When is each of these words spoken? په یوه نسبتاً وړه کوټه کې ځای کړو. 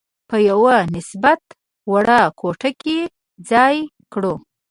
په 0.29 0.37
یوه 0.49 0.75
نسبتاً 0.93 1.51
وړه 1.91 2.21
کوټه 2.39 2.69
کې 2.81 2.99
ځای 3.49 3.75
کړو. 4.11 4.33